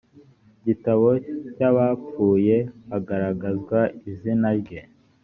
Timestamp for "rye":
4.59-4.81